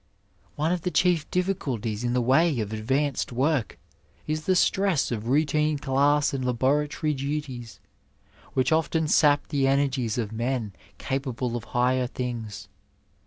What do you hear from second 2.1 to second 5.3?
the way of advanced work is the stress of